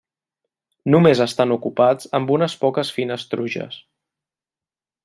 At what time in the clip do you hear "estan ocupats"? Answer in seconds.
1.25-2.09